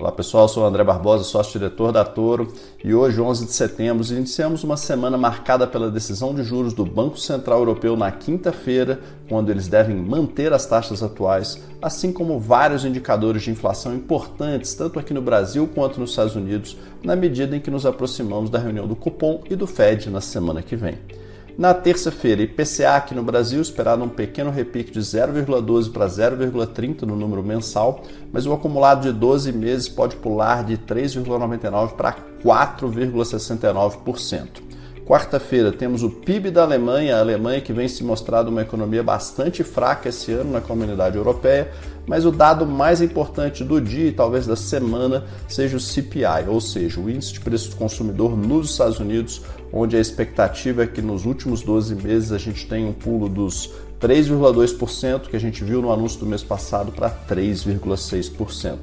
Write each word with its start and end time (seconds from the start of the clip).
Olá 0.00 0.12
pessoal, 0.12 0.48
sou 0.48 0.62
o 0.62 0.66
André 0.66 0.84
Barbosa, 0.84 1.24
sócio-diretor 1.24 1.90
da 1.90 2.04
Toro 2.04 2.52
e 2.84 2.94
hoje, 2.94 3.20
11 3.20 3.46
de 3.46 3.52
setembro, 3.52 4.06
iniciamos 4.14 4.62
uma 4.62 4.76
semana 4.76 5.18
marcada 5.18 5.66
pela 5.66 5.90
decisão 5.90 6.32
de 6.32 6.44
juros 6.44 6.72
do 6.72 6.86
Banco 6.86 7.18
Central 7.18 7.58
Europeu 7.58 7.96
na 7.96 8.12
quinta-feira, 8.12 9.00
quando 9.28 9.50
eles 9.50 9.66
devem 9.66 9.96
manter 9.96 10.52
as 10.52 10.66
taxas 10.66 11.02
atuais, 11.02 11.60
assim 11.82 12.12
como 12.12 12.38
vários 12.38 12.84
indicadores 12.84 13.42
de 13.42 13.50
inflação 13.50 13.92
importantes, 13.92 14.72
tanto 14.72 15.00
aqui 15.00 15.12
no 15.12 15.20
Brasil 15.20 15.68
quanto 15.74 15.98
nos 15.98 16.10
Estados 16.10 16.36
Unidos, 16.36 16.76
na 17.02 17.16
medida 17.16 17.56
em 17.56 17.60
que 17.60 17.68
nos 17.68 17.84
aproximamos 17.84 18.50
da 18.50 18.60
reunião 18.60 18.86
do 18.86 18.94
Copom 18.94 19.42
e 19.50 19.56
do 19.56 19.66
Fed 19.66 20.10
na 20.10 20.20
semana 20.20 20.62
que 20.62 20.76
vem. 20.76 20.96
Na 21.58 21.74
terça-feira, 21.74 22.40
IPCA 22.42 22.94
aqui 22.94 23.14
no 23.16 23.24
Brasil 23.24 23.60
esperado 23.60 24.04
um 24.04 24.08
pequeno 24.08 24.48
repique 24.48 24.92
de 24.92 25.00
0,12 25.00 25.90
para 25.90 26.06
0,30 26.06 27.02
no 27.02 27.16
número 27.16 27.42
mensal, 27.42 28.04
mas 28.32 28.46
o 28.46 28.52
acumulado 28.52 29.02
de 29.02 29.12
12 29.12 29.50
meses 29.50 29.88
pode 29.88 30.14
pular 30.14 30.62
de 30.62 30.78
3,99 30.78 31.96
para 31.96 32.14
4,69%. 32.44 34.62
Quarta-feira 35.08 35.72
temos 35.72 36.02
o 36.02 36.10
PIB 36.10 36.50
da 36.50 36.64
Alemanha, 36.64 37.16
a 37.16 37.20
Alemanha 37.20 37.62
que 37.62 37.72
vem 37.72 37.88
se 37.88 38.04
mostrando 38.04 38.48
uma 38.48 38.60
economia 38.60 39.02
bastante 39.02 39.64
fraca 39.64 40.10
esse 40.10 40.30
ano 40.32 40.52
na 40.52 40.60
comunidade 40.60 41.16
europeia, 41.16 41.72
mas 42.06 42.26
o 42.26 42.30
dado 42.30 42.66
mais 42.66 43.00
importante 43.00 43.64
do 43.64 43.80
dia 43.80 44.08
e 44.08 44.12
talvez 44.12 44.46
da 44.46 44.54
semana 44.54 45.24
seja 45.48 45.78
o 45.78 45.80
CPI, 45.80 46.46
ou 46.48 46.60
seja, 46.60 47.00
o 47.00 47.08
índice 47.08 47.32
de 47.32 47.40
preço 47.40 47.70
do 47.70 47.76
consumidor 47.76 48.36
nos 48.36 48.72
Estados 48.72 49.00
Unidos, 49.00 49.40
onde 49.72 49.96
a 49.96 50.00
expectativa 50.00 50.82
é 50.82 50.86
que 50.86 51.00
nos 51.00 51.24
últimos 51.24 51.62
12 51.62 51.94
meses 51.94 52.30
a 52.30 52.36
gente 52.36 52.66
tenha 52.66 52.86
um 52.86 52.92
pulo 52.92 53.30
dos 53.30 53.72
3,2% 54.00 55.28
que 55.28 55.36
a 55.36 55.40
gente 55.40 55.64
viu 55.64 55.82
no 55.82 55.92
anúncio 55.92 56.20
do 56.20 56.26
mês 56.26 56.42
passado 56.42 56.92
para 56.92 57.10
3,6%. 57.10 58.76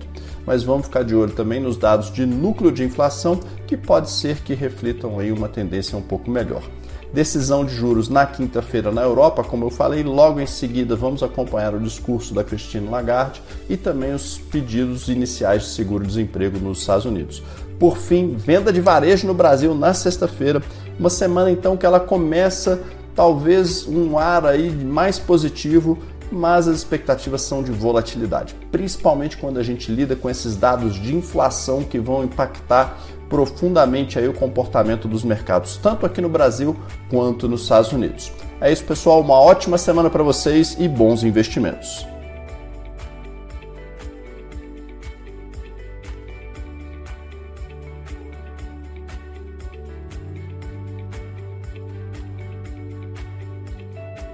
Mas 0.46 0.64
vamos 0.64 0.86
ficar 0.86 1.04
de 1.04 1.16
olho 1.16 1.32
também 1.32 1.60
nos 1.60 1.78
dados 1.78 2.12
de 2.12 2.26
núcleo 2.26 2.72
de 2.72 2.84
inflação, 2.84 3.40
que 3.66 3.76
pode 3.76 4.12
ser 4.12 4.42
que 4.42 4.54
reflitam 4.54 5.18
aí 5.18 5.32
uma 5.32 5.48
tendência 5.48 5.98
um 5.98 6.02
pouco 6.02 6.30
melhor. 6.30 6.62
Decisão 7.14 7.64
de 7.64 7.74
juros 7.74 8.10
na 8.10 8.26
quinta-feira 8.26 8.92
na 8.92 9.02
Europa, 9.02 9.42
como 9.42 9.64
eu 9.64 9.70
falei, 9.70 10.04
logo 10.04 10.40
em 10.42 10.46
seguida 10.46 10.98
vamos 10.98 11.24
acompanhar 11.24 11.74
o 11.74 11.80
discurso 11.80 12.34
da 12.34 12.44
Christine 12.44 12.90
Lagarde 12.90 13.42
e 13.70 13.78
também 13.78 14.14
os 14.14 14.38
pedidos 14.38 15.08
iniciais 15.08 15.64
de 15.64 15.70
seguro-desemprego 15.70 16.60
nos 16.60 16.80
Estados 16.80 17.06
Unidos. 17.06 17.42
Por 17.80 17.98
fim, 17.98 18.36
venda 18.36 18.72
de 18.72 18.82
varejo 18.82 19.28
no 19.28 19.34
Brasil 19.34 19.74
na 19.74 19.94
sexta-feira, 19.94 20.62
uma 21.00 21.10
semana 21.10 21.50
então 21.50 21.78
que 21.78 21.86
ela 21.86 22.00
começa 22.00 22.82
talvez 23.16 23.88
um 23.88 24.20
ar 24.20 24.46
aí 24.46 24.70
mais 24.70 25.18
positivo, 25.18 25.98
mas 26.32 26.68
as 26.68 26.78
expectativas 26.78 27.42
são 27.42 27.64
de 27.64 27.72
volatilidade, 27.72 28.56
principalmente 28.72 29.38
quando 29.38 29.58
a 29.58 29.64
gente 29.64 29.92
lida 29.92 30.16
com 30.16 30.30
esses 30.30 30.56
dados 30.56 30.96
de 30.96 31.16
inflação 31.16 31.84
que 31.84 32.00
vão 32.00 32.24
impactar 32.24 33.00
profundamente 33.30 34.20
aí 34.20 34.28
o 34.28 34.34
comportamento 34.34 35.08
dos 35.08 35.24
mercados, 35.24 35.78
tanto 35.78 36.06
aqui 36.06 36.22
no 36.22 36.30
Brasil 36.30 36.76
quanto 37.10 37.48
nos 37.48 37.64
Estados 37.64 37.92
Unidos. 37.92 38.32
É 38.62 38.72
isso, 38.72 38.84
pessoal, 38.84 39.22
uma 39.22 39.40
ótima 39.40 39.78
semana 39.78 40.10
para 40.10 40.24
vocês 40.24 40.76
e 40.80 40.88
bons 40.88 41.24
investimentos. 41.24 42.06